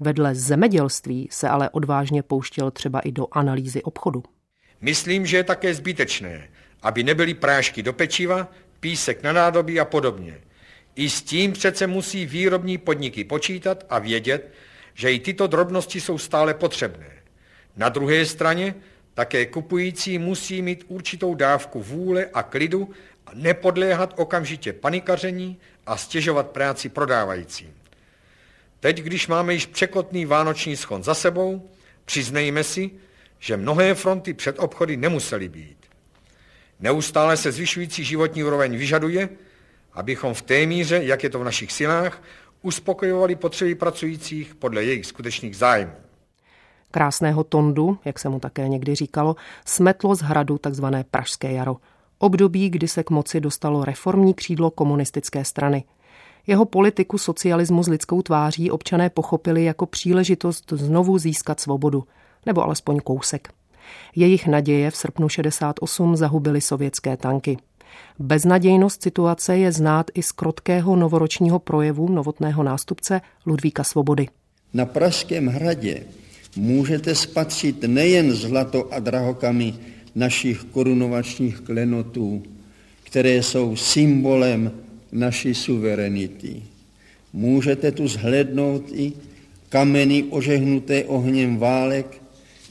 Vedle 0.00 0.34
zemědělství 0.34 1.28
se 1.30 1.48
ale 1.48 1.70
odvážně 1.70 2.22
pouštěl 2.22 2.70
třeba 2.70 3.00
i 3.00 3.12
do 3.12 3.26
analýzy 3.32 3.82
obchodu. 3.82 4.22
Myslím, 4.80 5.26
že 5.26 5.36
je 5.36 5.44
také 5.44 5.74
zbytečné, 5.74 6.48
aby 6.82 7.02
nebyly 7.02 7.34
prášky 7.34 7.82
do 7.82 7.92
pečiva, 7.92 8.48
písek 8.80 9.22
na 9.22 9.32
nádobí 9.32 9.80
a 9.80 9.84
podobně. 9.84 10.40
I 10.96 11.10
s 11.10 11.22
tím 11.22 11.52
přece 11.52 11.86
musí 11.86 12.26
výrobní 12.26 12.78
podniky 12.78 13.24
počítat 13.24 13.84
a 13.90 13.98
vědět, 13.98 14.52
že 14.94 15.12
i 15.12 15.18
tyto 15.18 15.46
drobnosti 15.46 16.00
jsou 16.00 16.18
stále 16.18 16.54
potřebné. 16.54 17.10
Na 17.76 17.88
druhé 17.88 18.26
straně 18.26 18.74
také 19.14 19.46
kupující 19.46 20.18
musí 20.18 20.62
mít 20.62 20.84
určitou 20.88 21.34
dávku 21.34 21.82
vůle 21.82 22.26
a 22.34 22.42
klidu 22.42 22.90
a 23.26 23.30
nepodléhat 23.34 24.14
okamžitě 24.16 24.72
panikaření 24.72 25.58
a 25.86 25.96
stěžovat 25.96 26.50
práci 26.50 26.88
prodávajícím. 26.88 27.74
Teď, 28.80 29.02
když 29.02 29.28
máme 29.28 29.54
již 29.54 29.66
překotný 29.66 30.24
vánoční 30.26 30.76
schon 30.76 31.02
za 31.02 31.14
sebou, 31.14 31.70
přiznejme 32.04 32.64
si, 32.64 32.90
že 33.38 33.56
mnohé 33.56 33.94
fronty 33.94 34.34
před 34.34 34.58
obchody 34.58 34.96
nemusely 34.96 35.48
být. 35.48 35.76
Neustále 36.80 37.36
se 37.36 37.52
zvyšující 37.52 38.04
životní 38.04 38.44
úroveň 38.44 38.76
vyžaduje, 38.76 39.28
abychom 39.92 40.34
v 40.34 40.42
té 40.42 40.66
míře, 40.66 41.00
jak 41.02 41.22
je 41.22 41.30
to 41.30 41.38
v 41.38 41.44
našich 41.44 41.72
silách, 41.72 42.22
uspokojovali 42.62 43.36
potřeby 43.36 43.74
pracujících 43.74 44.54
podle 44.54 44.84
jejich 44.84 45.06
skutečných 45.06 45.56
zájmů. 45.56 45.92
Krásného 46.92 47.44
tondu, 47.44 47.98
jak 48.04 48.18
se 48.18 48.28
mu 48.28 48.40
také 48.40 48.68
někdy 48.68 48.94
říkalo, 48.94 49.36
smetlo 49.64 50.14
z 50.14 50.20
hradu 50.20 50.58
tzv. 50.58 50.84
Pražské 51.10 51.52
jaro. 51.52 51.76
Období, 52.18 52.70
kdy 52.70 52.88
se 52.88 53.02
k 53.02 53.10
moci 53.10 53.40
dostalo 53.40 53.84
reformní 53.84 54.34
křídlo 54.34 54.70
komunistické 54.70 55.44
strany. 55.44 55.84
Jeho 56.46 56.64
politiku 56.64 57.18
socialismu 57.18 57.82
s 57.82 57.88
lidskou 57.88 58.22
tváří 58.22 58.70
občané 58.70 59.10
pochopili 59.10 59.64
jako 59.64 59.86
příležitost 59.86 60.72
znovu 60.76 61.18
získat 61.18 61.60
svobodu, 61.60 62.04
nebo 62.46 62.62
alespoň 62.62 63.00
kousek. 63.00 63.52
Jejich 64.16 64.46
naděje 64.46 64.90
v 64.90 64.96
srpnu 64.96 65.28
68 65.28 66.16
zahubily 66.16 66.60
sovětské 66.60 67.16
tanky. 67.16 67.56
Beznadějnost 68.18 69.02
situace 69.02 69.58
je 69.58 69.72
znát 69.72 70.06
i 70.14 70.22
z 70.22 70.32
krotkého 70.32 70.96
novoročního 70.96 71.58
projevu 71.58 72.08
novotného 72.08 72.62
nástupce 72.62 73.20
Ludvíka 73.46 73.84
Svobody. 73.84 74.28
Na 74.74 74.86
Pražském 74.86 75.46
hradě 75.46 76.04
můžete 76.56 77.14
spatřit 77.14 77.82
nejen 77.82 78.32
zlato 78.32 78.92
a 78.94 78.98
drahokamy 78.98 79.74
našich 80.14 80.64
korunovačních 80.64 81.60
klenotů, 81.60 82.42
které 83.02 83.42
jsou 83.42 83.76
symbolem 83.76 84.72
naší 85.12 85.54
suverenity. 85.54 86.62
Můžete 87.32 87.92
tu 87.92 88.08
zhlednout 88.08 88.84
i 88.92 89.12
kameny 89.68 90.24
ožehnuté 90.30 91.04
ohněm 91.04 91.56
válek, 91.56 92.22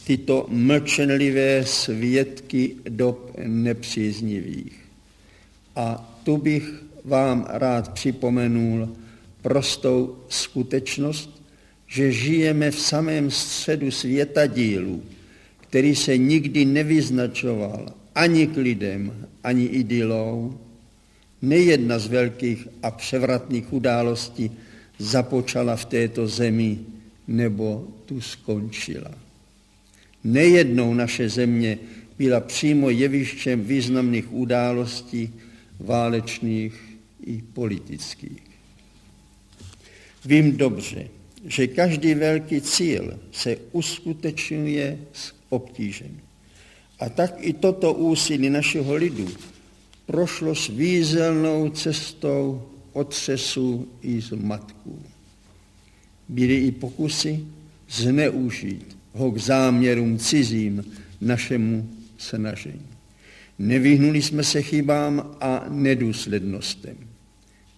tyto 0.04 0.46
mlčenlivé 0.50 1.66
svědky 1.66 2.76
dob 2.90 3.32
nepříznivých. 3.46 4.80
A 5.76 6.18
tu 6.24 6.38
bych 6.38 6.84
vám 7.06 7.46
rád 7.50 7.94
připomenul 7.94 8.90
prostou 9.42 10.18
skutečnost, 10.30 11.41
že 11.92 12.12
žijeme 12.12 12.72
v 12.72 12.80
samém 12.80 13.32
středu 13.32 13.92
světa 13.92 14.46
dílu, 14.46 15.04
který 15.60 15.96
se 15.96 16.18
nikdy 16.18 16.66
nevyznačoval 16.66 17.94
ani 18.16 18.48
klidem, 18.48 19.28
ani 19.44 19.66
idylou, 19.66 20.60
nejedna 21.42 22.00
z 22.00 22.08
velkých 22.08 22.68
a 22.84 22.92
převratných 22.92 23.74
událostí 23.74 24.52
započala 25.00 25.76
v 25.76 25.86
této 25.86 26.28
zemi 26.28 26.80
nebo 27.28 27.88
tu 28.06 28.22
skončila. 28.22 29.12
Nejednou 30.24 30.94
naše 30.94 31.30
země 31.30 31.78
byla 32.18 32.40
přímo 32.40 32.90
jevištěm 32.90 33.64
významných 33.64 34.34
událostí 34.34 35.34
válečných 35.80 36.74
i 37.26 37.42
politických. 37.54 38.44
Vím 40.26 40.58
dobře, 40.58 41.21
že 41.46 41.68
každý 41.68 42.14
velký 42.14 42.62
cíl 42.62 43.20
se 43.32 43.58
uskutečňuje 43.72 44.98
s 45.14 45.34
obtížem. 45.50 46.20
A 47.00 47.10
tak 47.10 47.36
i 47.40 47.54
toto 47.54 47.94
úsilí 47.94 48.50
našeho 48.50 48.96
lidu 48.96 49.28
prošlo 50.06 50.56
svízelnou 50.56 51.70
cestou 51.70 52.64
otřesu 52.94 53.88
i 54.02 54.22
zmatků. 54.22 55.00
Byly 56.30 56.56
i 56.56 56.72
pokusy 56.72 57.46
zneužít 57.90 58.98
ho 59.14 59.32
k 59.32 59.38
záměrům 59.38 60.18
cizím 60.18 60.86
našemu 61.22 61.90
snažení. 62.18 62.88
Nevyhnuli 63.60 64.22
jsme 64.22 64.44
se 64.44 64.62
chybám 64.62 65.38
a 65.42 65.66
nedůslednostem. 65.70 66.98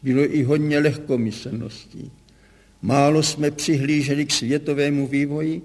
Bylo 0.03 0.35
i 0.35 0.43
hodně 0.43 0.79
lehkomyslností. 0.79 2.11
Málo 2.83 3.23
jsme 3.23 3.51
přihlíželi 3.51 4.25
k 4.25 4.31
světovému 4.31 5.07
vývoji 5.07 5.61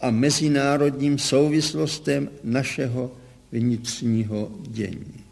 a 0.00 0.10
mezinárodním 0.10 1.18
souvislostem 1.18 2.30
našeho 2.44 3.16
vnitřního 3.52 4.50
dění. 4.68 5.24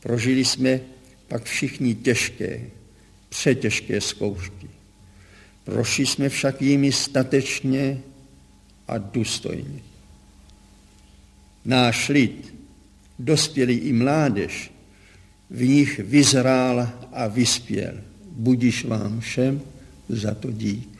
Prožili 0.00 0.44
jsme 0.44 0.80
pak 1.28 1.44
všichni 1.44 1.94
těžké, 1.94 2.60
přetěžké 3.28 4.00
zkoušky. 4.00 4.68
Prošli 5.64 6.06
jsme 6.06 6.28
však 6.28 6.62
jimi 6.62 6.92
statečně 6.92 8.00
a 8.88 8.98
důstojně. 8.98 9.80
Náš 11.64 12.08
lid, 12.08 12.54
dospělý 13.18 13.74
i 13.74 13.92
mládež, 13.92 14.72
v 15.50 15.68
nich 15.68 15.98
vyzrál 15.98 16.88
a 17.12 17.26
vyspěl. 17.26 17.94
Budiš 18.30 18.84
vám 18.84 19.20
všem 19.20 19.73
za 20.08 20.34
to 20.34 20.50
dík. 20.50 20.94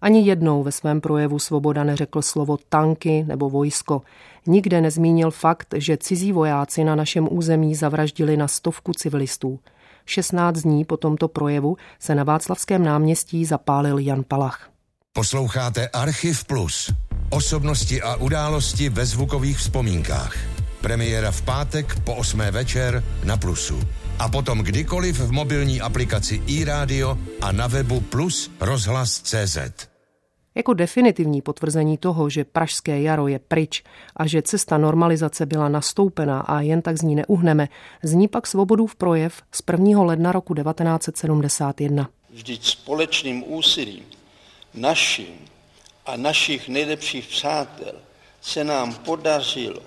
Ani 0.00 0.26
jednou 0.26 0.62
ve 0.62 0.72
svém 0.72 1.00
projevu 1.00 1.38
Svoboda 1.38 1.84
neřekl 1.84 2.22
slovo 2.22 2.56
tanky 2.68 3.24
nebo 3.28 3.50
vojsko. 3.50 4.02
Nikde 4.46 4.80
nezmínil 4.80 5.30
fakt, 5.30 5.74
že 5.76 5.96
cizí 5.96 6.32
vojáci 6.32 6.84
na 6.84 6.94
našem 6.94 7.28
území 7.30 7.74
zavraždili 7.74 8.36
na 8.36 8.48
stovku 8.48 8.92
civilistů. 8.92 9.58
16 10.06 10.60
dní 10.60 10.84
po 10.84 10.96
tomto 10.96 11.28
projevu 11.28 11.76
se 11.98 12.14
na 12.14 12.24
Václavském 12.24 12.84
náměstí 12.84 13.44
zapálil 13.44 13.98
Jan 13.98 14.24
Palach. 14.28 14.70
Posloucháte 15.12 15.88
Archiv 15.88 16.44
Plus. 16.44 16.92
Osobnosti 17.30 18.02
a 18.02 18.16
události 18.16 18.88
ve 18.88 19.06
zvukových 19.06 19.58
vzpomínkách. 19.58 20.36
Premiéra 20.80 21.30
v 21.30 21.42
pátek 21.42 22.00
po 22.04 22.14
8. 22.14 22.40
večer 22.40 23.04
na 23.24 23.36
Plusu. 23.36 23.80
A 24.18 24.28
potom 24.28 24.58
kdykoliv 24.58 25.18
v 25.18 25.32
mobilní 25.32 25.80
aplikaci 25.80 26.42
iRádio 26.46 27.18
a 27.40 27.52
na 27.52 27.66
webu 27.66 28.00
Plus 28.00 28.50
rozhlas 28.60 29.20
CZ. 29.20 29.58
Jako 30.54 30.74
definitivní 30.74 31.42
potvrzení 31.42 31.98
toho, 31.98 32.30
že 32.30 32.44
pražské 32.44 33.02
jaro 33.02 33.28
je 33.28 33.38
pryč 33.38 33.82
a 34.16 34.26
že 34.26 34.42
cesta 34.42 34.78
normalizace 34.78 35.46
byla 35.46 35.68
nastoupena 35.68 36.40
a 36.40 36.60
jen 36.60 36.82
tak 36.82 36.98
z 36.98 37.02
ní 37.02 37.14
neuhneme, 37.14 37.68
zní 38.02 38.28
pak 38.28 38.46
svobodův 38.46 38.94
projev 38.94 39.42
z 39.52 39.62
1. 39.72 40.02
ledna 40.02 40.32
roku 40.32 40.54
1971. 40.54 42.08
Vždyť 42.30 42.66
společným 42.66 43.44
úsilím 43.46 44.04
naším 44.74 45.34
a 46.06 46.16
našich 46.16 46.68
nejlepších 46.68 47.26
přátel 47.26 47.94
se 48.42 48.64
nám 48.64 48.94
podařilo 48.94 49.80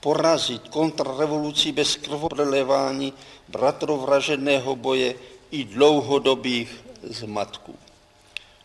porazit 0.00 0.68
kontrrevolucí 0.68 1.72
bez 1.72 1.96
krvoprelevání, 1.96 3.12
bratrovražedného 3.48 4.76
boje 4.76 5.14
i 5.50 5.64
dlouhodobých 5.64 6.84
zmatků. 7.02 7.74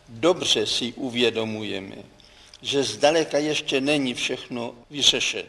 Dobře 0.08 0.66
si 0.66 0.92
uvědomujeme, 0.92 1.96
že 2.62 2.82
zdaleka 2.82 3.38
ještě 3.38 3.80
není 3.80 4.14
všechno 4.14 4.74
vyřešeno, 4.90 5.48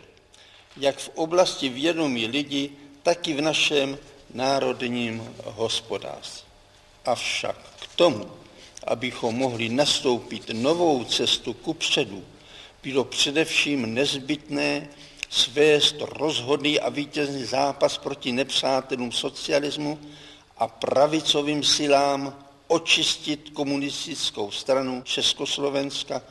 jak 0.78 0.98
v 0.98 1.10
oblasti 1.16 1.70
vědomí 1.70 2.28
lidí, 2.28 2.72
tak 3.04 3.28
i 3.28 3.34
v 3.34 3.42
našem 3.42 3.98
národním 4.34 5.36
hospodářství. 5.46 6.50
Avšak 7.06 7.58
k 7.80 7.96
tomu, 7.96 8.32
abychom 8.88 9.36
mohli 9.36 9.70
nastoupit 9.70 10.50
novou 10.54 11.04
cestu 11.04 11.54
ku 11.54 11.74
předu, 11.74 12.24
bylo 12.84 13.04
především 13.04 13.94
nezbytné 13.94 14.90
svést 15.34 15.96
rozhodný 16.20 16.80
a 16.80 16.90
vítězný 16.90 17.44
zápas 17.46 17.98
proti 17.98 18.32
nepřátelům 18.32 19.12
socialismu 19.12 20.00
a 20.58 20.68
pravicovým 20.68 21.64
silám 21.64 22.36
očistit 22.68 23.50
komunistickou 23.50 24.52
stranu 24.52 25.02
Československa, 25.02 26.22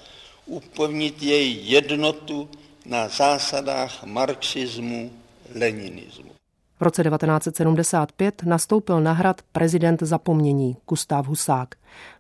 upevnit 0.47 1.23
její 1.23 1.71
jednotu 1.71 2.49
na 2.87 3.09
zásadách 3.09 4.05
marxismu, 4.05 5.11
leninismu. 5.55 6.31
V 6.81 6.83
roce 6.83 7.05
1975 7.05 8.43
nastoupil 8.43 9.01
na 9.01 9.13
hrad 9.13 9.43
prezident 9.53 10.03
zapomnění 10.03 10.77
Gustav 10.89 11.27
Husák. 11.27 11.75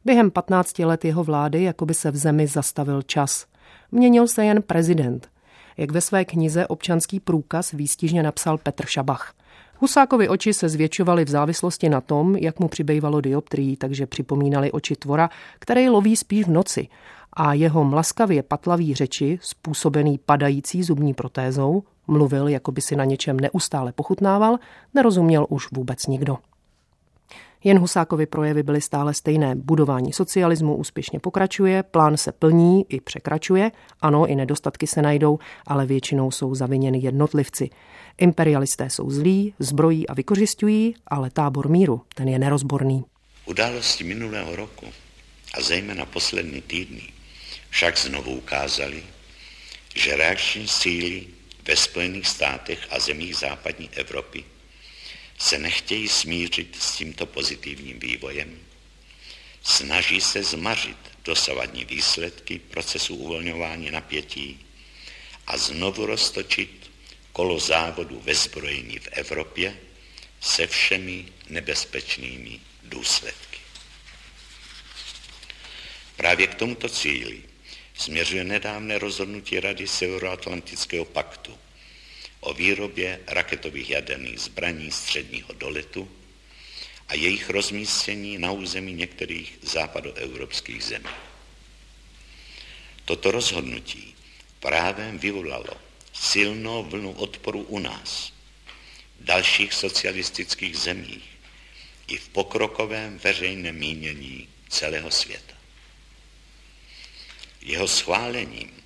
Během 0.04 0.30
15 0.30 0.78
let 0.78 1.04
jeho 1.04 1.24
vlády 1.24 1.62
jako 1.62 1.86
by 1.86 1.94
se 1.94 2.10
v 2.10 2.16
zemi 2.16 2.46
zastavil 2.46 3.02
čas. 3.02 3.46
Měnil 3.92 4.28
se 4.28 4.44
jen 4.44 4.62
prezident. 4.62 5.31
Jak 5.76 5.90
ve 5.90 6.00
své 6.00 6.24
knize 6.24 6.66
Občanský 6.66 7.20
průkaz 7.20 7.72
výstižně 7.72 8.22
napsal 8.22 8.58
Petr 8.58 8.86
Šabach. 8.86 9.34
Husákovi 9.78 10.28
oči 10.28 10.54
se 10.54 10.68
zvětšovaly 10.68 11.24
v 11.24 11.28
závislosti 11.30 11.88
na 11.88 12.00
tom, 12.00 12.36
jak 12.36 12.60
mu 12.60 12.68
přibývalo 12.68 13.20
dioptrií, 13.20 13.76
takže 13.76 14.06
připomínali 14.06 14.72
oči 14.72 14.96
tvora, 14.96 15.30
který 15.58 15.88
loví 15.88 16.16
spíš 16.16 16.44
v 16.44 16.50
noci 16.50 16.88
a 17.32 17.52
jeho 17.52 17.84
mlaskavě 17.84 18.42
patlavý 18.42 18.94
řeči, 18.94 19.38
způsobený 19.42 20.18
padající 20.26 20.82
zubní 20.82 21.14
protézou, 21.14 21.82
mluvil, 22.06 22.48
jako 22.48 22.72
by 22.72 22.80
si 22.80 22.96
na 22.96 23.04
něčem 23.04 23.40
neustále 23.40 23.92
pochutnával, 23.92 24.58
nerozuměl 24.94 25.46
už 25.48 25.72
vůbec 25.72 26.06
nikdo. 26.06 26.38
Jen 27.64 27.78
Husákovi 27.78 28.26
projevy 28.26 28.62
byly 28.62 28.80
stále 28.80 29.14
stejné. 29.14 29.54
Budování 29.54 30.12
socialismu 30.12 30.76
úspěšně 30.76 31.20
pokračuje, 31.20 31.82
plán 31.82 32.16
se 32.16 32.32
plní 32.32 32.84
i 32.88 33.00
překračuje. 33.00 33.70
Ano, 34.00 34.26
i 34.26 34.34
nedostatky 34.34 34.86
se 34.86 35.02
najdou, 35.02 35.38
ale 35.66 35.86
většinou 35.86 36.30
jsou 36.30 36.54
zaviněny 36.54 36.98
jednotlivci. 36.98 37.70
Imperialisté 38.18 38.90
jsou 38.90 39.10
zlí, 39.10 39.54
zbrojí 39.58 40.08
a 40.08 40.14
vykořišťují, 40.14 40.94
ale 41.06 41.30
tábor 41.30 41.68
míru, 41.68 42.02
ten 42.14 42.28
je 42.28 42.38
nerozborný. 42.38 43.04
Události 43.46 44.04
minulého 44.04 44.56
roku 44.56 44.86
a 45.54 45.60
zejména 45.60 46.06
poslední 46.06 46.62
týdny 46.62 47.02
však 47.70 47.98
znovu 47.98 48.30
ukázali, 48.30 49.02
že 49.94 50.16
reakční 50.16 50.68
síly 50.68 51.26
ve 51.68 51.76
Spojených 51.76 52.26
státech 52.26 52.78
a 52.90 52.98
zemích 52.98 53.36
západní 53.36 53.90
Evropy 53.92 54.44
se 55.38 55.58
nechtějí 55.58 56.08
smířit 56.08 56.76
s 56.82 56.96
tímto 56.96 57.26
pozitivním 57.26 57.98
vývojem. 57.98 58.60
Snaží 59.62 60.20
se 60.20 60.42
zmařit 60.42 60.96
dosavadní 61.24 61.84
výsledky 61.84 62.58
procesu 62.58 63.14
uvolňování 63.14 63.90
napětí 63.90 64.66
a 65.46 65.56
znovu 65.56 66.06
roztočit 66.06 66.90
kolo 67.32 67.58
závodu 67.58 68.20
ve 68.20 68.34
zbrojení 68.34 68.98
v 68.98 69.08
Evropě 69.12 69.78
se 70.40 70.66
všemi 70.66 71.26
nebezpečnými 71.48 72.60
důsledky. 72.82 73.58
Právě 76.16 76.46
k 76.46 76.54
tomuto 76.54 76.88
cíli 76.88 77.42
směřuje 77.94 78.44
nedávné 78.44 78.98
rozhodnutí 78.98 79.60
Rady 79.60 79.88
Severoatlantického 79.88 81.04
paktu 81.04 81.58
o 82.42 82.54
výrobě 82.54 83.20
raketových 83.26 83.90
jaderných 83.90 84.40
zbraní 84.40 84.90
středního 84.90 85.52
doletu 85.52 86.10
a 87.08 87.14
jejich 87.14 87.50
rozmístění 87.50 88.38
na 88.38 88.50
území 88.50 88.92
některých 88.92 89.58
západoevropských 89.62 90.84
zemí. 90.84 91.14
Toto 93.04 93.30
rozhodnutí 93.30 94.14
právě 94.60 95.12
vyvolalo 95.12 95.76
silnou 96.12 96.82
vlnu 96.82 97.12
odporu 97.12 97.62
u 97.62 97.78
nás, 97.78 98.32
v 99.20 99.24
dalších 99.24 99.72
socialistických 99.72 100.76
zemích 100.76 101.24
i 102.06 102.16
v 102.16 102.28
pokrokovém 102.28 103.18
veřejném 103.18 103.76
mínění 103.76 104.48
celého 104.68 105.10
světa. 105.10 105.54
Jeho 107.60 107.88
schválením 107.88 108.82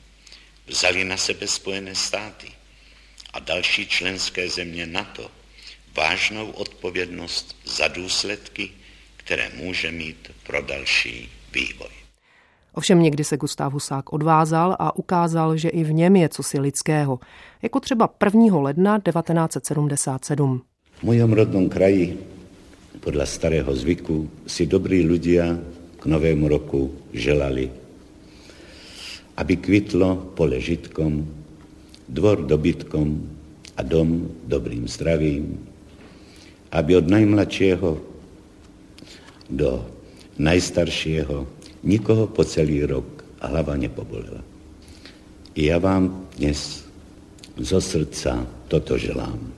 vzali 0.66 1.04
na 1.04 1.16
sebe 1.16 1.48
Spojené 1.48 1.94
státy 1.94 2.55
a 3.36 3.38
další 3.38 3.86
členské 3.86 4.48
země 4.48 4.86
NATO 4.86 5.28
vážnou 5.96 6.50
odpovědnost 6.50 7.56
za 7.76 7.88
důsledky, 7.88 8.70
které 9.16 9.50
může 9.56 9.92
mít 9.92 10.32
pro 10.46 10.62
další 10.62 11.28
vývoj. 11.54 11.88
Ovšem 12.72 13.02
někdy 13.02 13.24
se 13.24 13.36
Gustav 13.36 13.72
Husák 13.72 14.12
odvázal 14.12 14.76
a 14.78 14.96
ukázal, 14.96 15.56
že 15.56 15.68
i 15.68 15.84
v 15.84 15.92
něm 15.92 16.16
je 16.16 16.28
cosi 16.28 16.60
lidského, 16.60 17.20
jako 17.62 17.80
třeba 17.80 18.08
1. 18.24 18.58
ledna 18.58 18.98
1977. 18.98 20.62
V 20.92 21.02
mojom 21.02 21.32
rodnom 21.32 21.68
kraji 21.68 22.18
podle 23.00 23.26
starého 23.26 23.76
zvyku 23.76 24.30
si 24.46 24.66
dobrý 24.66 25.04
ľudia 25.04 25.60
k 26.00 26.06
novému 26.06 26.48
roku 26.48 26.92
želali, 27.12 27.70
aby 29.36 29.56
kvitlo 29.56 30.16
pole 30.36 30.60
žitkom, 30.60 31.28
dvor 32.08 32.46
dobytkom 32.46 33.08
a 33.76 33.82
dom 33.82 34.30
dobrým 34.46 34.88
zdravím, 34.88 35.58
aby 36.72 36.96
od 36.96 37.06
najmladšieho 37.06 37.90
do 39.50 39.70
najstaršieho 40.38 41.46
nikoho 41.84 42.26
po 42.26 42.44
celý 42.44 42.84
rok 42.86 43.24
hlava 43.40 43.76
nepobolela. 43.76 44.42
I 45.54 45.66
já 45.66 45.78
vám 45.78 46.26
dnes 46.36 46.84
zo 47.56 47.80
srdca 47.80 48.46
toto 48.68 48.98
želám. 48.98 49.52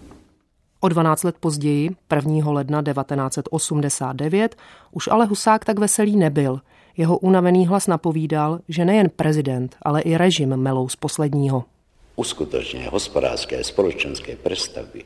O 0.80 0.88
12 0.88 1.24
let 1.24 1.36
později, 1.40 1.90
1. 2.16 2.50
ledna 2.50 2.82
1989, 2.82 4.56
už 4.92 5.08
ale 5.08 5.26
Husák 5.26 5.64
tak 5.64 5.78
veselý 5.78 6.16
nebyl. 6.16 6.60
Jeho 6.96 7.18
unavený 7.18 7.66
hlas 7.66 7.86
napovídal, 7.86 8.60
že 8.68 8.84
nejen 8.84 9.10
prezident, 9.16 9.76
ale 9.82 10.00
i 10.00 10.16
režim 10.16 10.56
melou 10.56 10.88
z 10.88 10.96
posledního. 10.96 11.64
Uskutočně 12.18 12.90
hospodářské 12.90 13.64
společenské 13.64 14.36
prestavby 14.36 15.04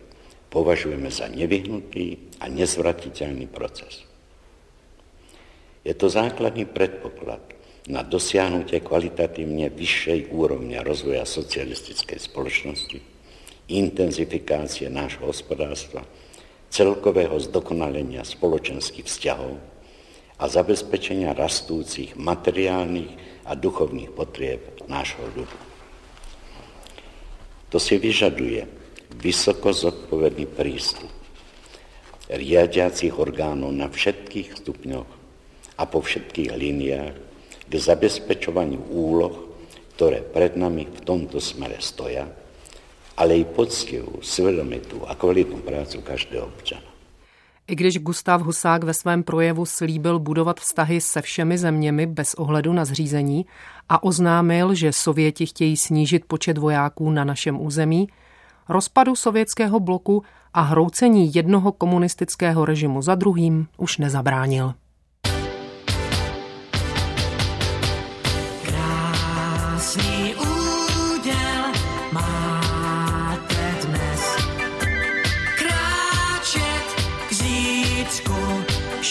považujeme 0.49 1.11
za 1.11 1.29
nevyhnutý 1.29 2.17
a 2.41 2.49
nezvratitelný 2.49 3.47
proces. 3.53 4.01
Je 5.85 5.93
to 5.93 6.09
základný 6.09 6.65
predpoklad 6.65 7.45
na 7.93 8.01
dosiahnutie 8.01 8.81
kvalitatívne 8.81 9.69
vyššej 9.69 10.33
úrovne 10.33 10.81
rozvoja 10.81 11.29
socialistickej 11.29 12.17
spoločnosti, 12.17 13.05
intenzifikácie 13.69 14.89
nášho 14.89 15.29
hospodárstva, 15.29 16.09
celkového 16.73 17.37
zdokonalenia 17.45 18.25
spoločenských 18.25 19.05
vzťahov 19.05 19.61
a 20.41 20.45
zabezpečenia 20.49 21.37
rastúcich 21.37 22.17
materiálnych 22.17 23.45
a 23.45 23.53
duchovných 23.53 24.17
potrieb 24.17 24.65
nášho 24.89 25.29
ľudu. 25.37 25.72
To 27.73 27.81
si 27.81 27.97
vyžaduje 27.97 28.69
vysoko 29.17 29.73
zodpovedný 29.73 30.45
prístup 30.45 31.09
riadiacich 32.29 33.17
orgánov 33.17 33.73
na 33.73 33.89
všetkých 33.89 34.61
stupňoch 34.61 35.11
a 35.81 35.83
po 35.89 36.05
všetkých 36.05 36.53
líniách 36.53 37.15
k 37.65 37.73
zabezpečovaniu 37.73 38.93
úloh, 38.93 39.57
ktoré 39.97 40.21
pred 40.21 40.57
nami 40.61 40.85
v 40.85 41.01
tomto 41.01 41.41
smere 41.41 41.81
stoja, 41.81 42.29
ale 43.17 43.41
i 43.41 43.45
poctivou, 43.49 44.21
svedomitú 44.21 45.09
a 45.09 45.17
kvalitnú 45.17 45.65
prácu 45.65 46.05
každého 46.05 46.49
občana. 46.49 46.92
I 47.69 47.75
když 47.75 47.99
Gustav 47.99 48.43
Husák 48.43 48.85
ve 48.85 48.95
svém 48.95 49.23
projevu 49.23 49.67
slíbil 49.67 50.19
budovat 50.19 50.61
vztahy 50.61 51.01
se 51.01 51.23
všemi 51.23 51.59
zeměmi 51.59 52.07
bez 52.07 52.35
ohledu 52.35 52.73
na 52.73 52.85
zřízení 52.85 53.47
a 53.89 54.03
oznámil, 54.03 54.75
že 54.75 54.93
Sověti 54.93 55.47
chtějí 55.47 55.77
snížit 55.77 56.25
počet 56.25 56.59
vojáků 56.59 57.11
na 57.11 57.25
našem 57.25 57.61
území, 57.61 58.09
rozpadu 58.69 59.17
sovětského 59.17 59.81
bloku 59.81 60.23
a 60.55 60.61
hroucení 60.61 61.35
jednoho 61.35 61.73
komunistického 61.73 62.65
režimu 62.65 63.03
za 63.03 63.15
druhým 63.15 63.67
už 63.77 63.99
nezabránil. 63.99 64.75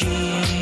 she 0.04 0.61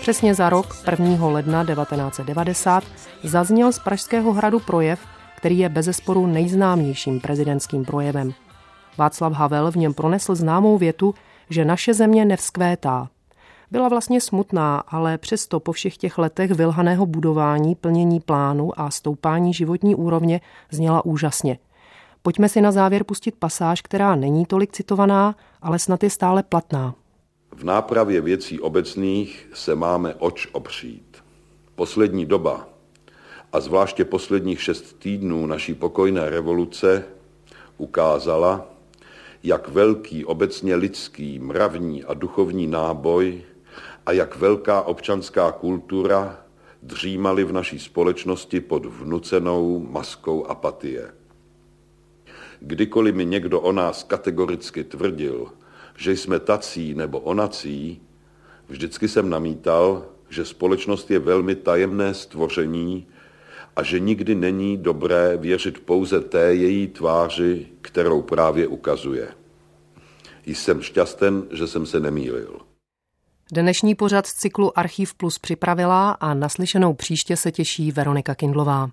Přesně 0.00 0.34
za 0.34 0.50
rok, 0.50 0.76
1. 0.90 1.26
ledna 1.26 1.64
1990, 1.64 2.84
zazněl 3.22 3.72
z 3.72 3.78
Pražského 3.78 4.32
hradu 4.32 4.60
projev, 4.60 5.00
který 5.36 5.58
je 5.58 5.68
bezesporu 5.68 6.26
nejznámějším 6.26 7.20
prezidentským 7.20 7.84
projevem. 7.84 8.34
Václav 8.98 9.32
Havel 9.32 9.70
v 9.70 9.76
něm 9.76 9.94
pronesl 9.94 10.34
známou 10.34 10.78
větu, 10.78 11.14
že 11.50 11.64
naše 11.64 11.94
země 11.94 12.24
nevzkvétá. 12.24 13.08
Byla 13.70 13.88
vlastně 13.88 14.20
smutná, 14.20 14.78
ale 14.78 15.18
přesto 15.18 15.60
po 15.60 15.72
všech 15.72 15.96
těch 15.96 16.18
letech 16.18 16.50
vylhaného 16.50 17.06
budování, 17.06 17.74
plnění 17.74 18.20
plánu 18.20 18.80
a 18.80 18.90
stoupání 18.90 19.54
životní 19.54 19.94
úrovně 19.94 20.40
zněla 20.70 21.04
úžasně. 21.04 21.58
Pojďme 22.22 22.48
si 22.48 22.60
na 22.60 22.72
závěr 22.72 23.04
pustit 23.04 23.34
pasáž, 23.38 23.82
která 23.82 24.16
není 24.16 24.46
tolik 24.46 24.72
citovaná, 24.72 25.36
ale 25.62 25.78
snad 25.78 26.02
je 26.02 26.10
stále 26.10 26.42
platná. 26.42 26.94
V 27.56 27.64
nápravě 27.64 28.20
věcí 28.20 28.60
obecných 28.60 29.48
se 29.54 29.74
máme 29.74 30.14
oč 30.14 30.48
opřít. 30.52 31.16
Poslední 31.74 32.26
doba, 32.26 32.68
a 33.52 33.60
zvláště 33.60 34.04
posledních 34.04 34.62
šest 34.62 34.98
týdnů 34.98 35.46
naší 35.46 35.74
pokojné 35.74 36.30
revoluce, 36.30 37.04
ukázala, 37.78 38.66
jak 39.42 39.68
velký 39.68 40.24
obecně 40.24 40.74
lidský, 40.74 41.38
mravní 41.38 42.04
a 42.04 42.14
duchovní 42.14 42.66
náboj 42.66 43.42
a 44.08 44.12
jak 44.12 44.36
velká 44.36 44.82
občanská 44.82 45.52
kultura 45.52 46.38
dřímali 46.82 47.44
v 47.44 47.52
naší 47.52 47.78
společnosti 47.78 48.60
pod 48.60 48.86
vnucenou 48.86 49.86
maskou 49.90 50.46
apatie. 50.46 51.12
Kdykoliv 52.60 53.14
mi 53.14 53.26
někdo 53.26 53.60
o 53.60 53.72
nás 53.72 54.02
kategoricky 54.02 54.84
tvrdil, 54.84 55.52
že 55.96 56.12
jsme 56.12 56.40
tací 56.40 56.94
nebo 56.94 57.20
onací, 57.20 58.00
vždycky 58.68 59.08
jsem 59.08 59.30
namítal, 59.30 60.06
že 60.28 60.44
společnost 60.44 61.10
je 61.10 61.18
velmi 61.18 61.54
tajemné 61.54 62.14
stvoření 62.14 63.06
a 63.76 63.82
že 63.82 64.00
nikdy 64.00 64.34
není 64.34 64.76
dobré 64.76 65.36
věřit 65.36 65.78
pouze 65.78 66.20
té 66.20 66.54
její 66.54 66.86
tváři, 66.86 67.66
kterou 67.80 68.22
právě 68.22 68.66
ukazuje. 68.66 69.28
Jsem 70.46 70.82
šťasten, 70.82 71.46
že 71.50 71.66
jsem 71.66 71.86
se 71.86 72.00
nemýlil. 72.00 72.67
Dnešní 73.52 73.94
pořad 73.94 74.26
z 74.26 74.34
cyklu 74.34 74.78
Archiv 74.78 75.14
Plus 75.14 75.38
připravila 75.38 76.10
a 76.10 76.34
naslyšenou 76.34 76.94
příště 76.94 77.36
se 77.36 77.52
těší 77.52 77.92
Veronika 77.92 78.34
Kindlová. 78.34 78.90